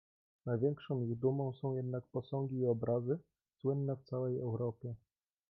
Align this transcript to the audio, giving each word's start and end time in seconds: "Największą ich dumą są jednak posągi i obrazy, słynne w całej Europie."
"Największą 0.45 1.01
ich 1.01 1.15
dumą 1.19 1.53
są 1.53 1.73
jednak 1.75 2.03
posągi 2.07 2.55
i 2.57 2.65
obrazy, 2.67 3.19
słynne 3.59 3.95
w 3.95 4.03
całej 4.03 4.39
Europie." 4.39 4.95